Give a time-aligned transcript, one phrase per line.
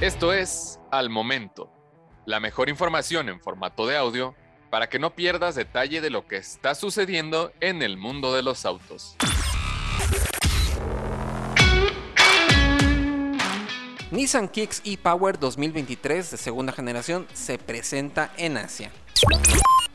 [0.00, 1.72] Esto es Al Momento,
[2.24, 4.36] la mejor información en formato de audio
[4.70, 8.64] para que no pierdas detalle de lo que está sucediendo en el mundo de los
[8.64, 9.16] autos.
[14.12, 18.92] Nissan Kicks e-Power 2023 de segunda generación se presenta en Asia.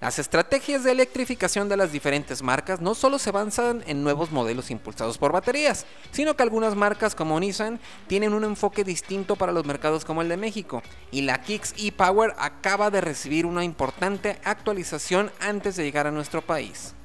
[0.03, 4.69] Las estrategias de electrificación de las diferentes marcas no solo se avanzan en nuevos modelos
[4.69, 9.65] impulsados por baterías, sino que algunas marcas como Nissan tienen un enfoque distinto para los
[9.65, 15.31] mercados como el de México, y la Kicks e-Power acaba de recibir una importante actualización
[15.39, 16.95] antes de llegar a nuestro país.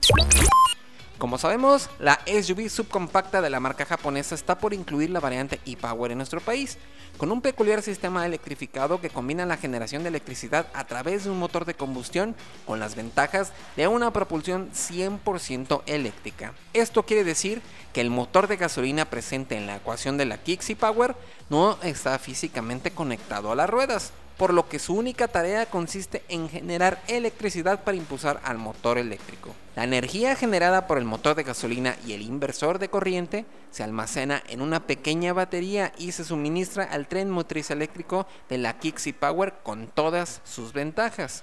[1.19, 6.13] Como sabemos, la SUV subcompacta de la marca japonesa está por incluir la variante e-Power
[6.13, 6.79] en nuestro país,
[7.17, 11.41] con un peculiar sistema electrificado que combina la generación de electricidad a través de un
[11.41, 16.53] motor de combustión con las ventajas de una propulsión 100% eléctrica.
[16.73, 17.63] Esto quiere decir
[17.93, 21.17] que el motor de gasolina presente en la ecuación de la Kicks e-Power
[21.51, 26.49] no está físicamente conectado a las ruedas, por lo que su única tarea consiste en
[26.49, 29.55] generar electricidad para impulsar al motor eléctrico.
[29.75, 34.43] La energía generada por el motor de gasolina y el inversor de corriente se almacena
[34.49, 39.55] en una pequeña batería y se suministra al tren motriz eléctrico de la Kixi Power
[39.63, 41.43] con todas sus ventajas.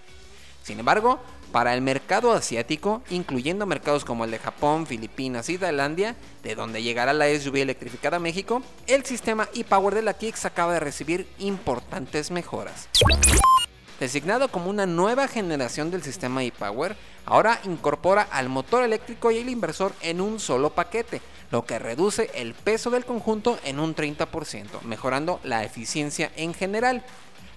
[0.66, 1.20] Sin embargo,
[1.52, 6.82] para el mercado asiático, incluyendo mercados como el de Japón, Filipinas y Tailandia, de donde
[6.82, 11.28] llegará la SUV electrificada a México, el sistema e-Power de la Kicks acaba de recibir
[11.38, 12.90] importantes mejoras.
[14.00, 19.50] Designado como una nueva generación del sistema e-Power, ahora incorpora al motor eléctrico y el
[19.50, 24.82] inversor en un solo paquete, lo que reduce el peso del conjunto en un 30%,
[24.82, 27.06] mejorando la eficiencia en general.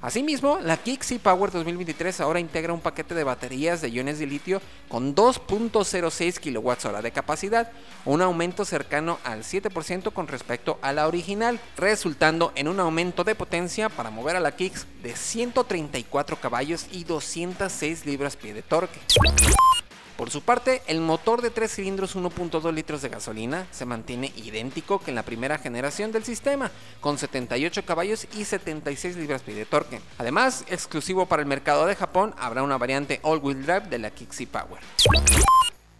[0.00, 4.62] Asimismo, la Kicks Power 2023 ahora integra un paquete de baterías de iones de litio
[4.88, 7.72] con 2.06 kWh de capacidad,
[8.04, 13.34] un aumento cercano al 7% con respecto a la original, resultando en un aumento de
[13.34, 19.00] potencia para mover a la Kicks de 134 caballos y 206 libras-pie de torque.
[20.18, 24.98] Por su parte, el motor de 3 cilindros 1.2 litros de gasolina se mantiene idéntico
[24.98, 30.00] que en la primera generación del sistema, con 78 caballos y 76 libras-pie de torque.
[30.18, 34.46] Además, exclusivo para el mercado de Japón, habrá una variante all-wheel drive de la Kixi
[34.46, 34.80] Power.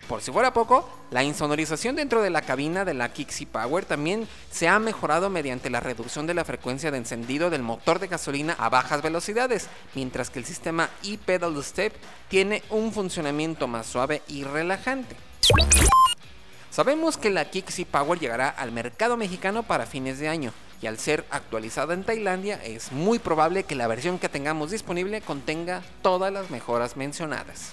[0.08, 4.26] Por si fuera poco, la insonorización dentro de la cabina de la Kixi Power también
[4.50, 8.56] se ha mejorado mediante la reducción de la frecuencia de encendido del motor de gasolina
[8.58, 11.92] a bajas velocidades, mientras que el sistema e-pedal step
[12.28, 15.14] tiene un funcionamiento más suave y relajante.
[16.70, 20.98] Sabemos que la Kixi Power llegará al mercado mexicano para fines de año, y al
[20.98, 26.32] ser actualizada en Tailandia es muy probable que la versión que tengamos disponible contenga todas
[26.32, 27.72] las mejoras mencionadas.